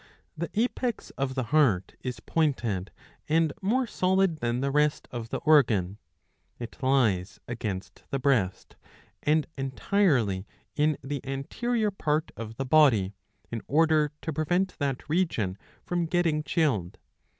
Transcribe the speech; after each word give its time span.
The 0.35 0.49
apex 0.55 1.11
of 1.11 1.35
the 1.35 1.43
heart 1.53 1.93
is 2.01 2.19
pointed 2.19 2.89
and 3.29 3.53
more 3.61 3.85
solid 3.85 4.37
than 4.37 4.59
the 4.59 4.71
rest 4.71 5.07
of 5.11 5.29
the 5.29 5.37
organ. 5.41 5.99
It 6.57 6.81
lies 6.81 7.39
against 7.47 8.05
the 8.09 8.17
breast, 8.17 8.77
and 9.21 9.45
entirely 9.59 10.47
in 10.75 10.97
the 11.03 11.23
anterior 11.23 11.91
part 11.91 12.31
of 12.35 12.55
the 12.55 12.65
body, 12.65 13.13
in 13.51 13.61
order 13.67 14.11
to 14.23 14.33
prevent 14.33 14.75
that 14.79 15.07
region 15.07 15.55
from 15.85 16.07
getting 16.07 16.41
chilled. 16.41 16.97